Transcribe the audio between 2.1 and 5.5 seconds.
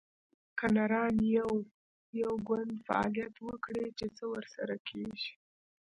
یو ګوند دې فعالیت وکړي؟ چې څه ورسره کیږي